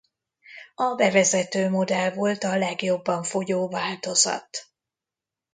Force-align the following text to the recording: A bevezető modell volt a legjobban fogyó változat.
A 0.75 0.95
bevezető 0.95 1.69
modell 1.69 2.11
volt 2.13 2.43
a 2.43 2.57
legjobban 2.57 3.23
fogyó 3.23 3.69
változat. 3.69 4.67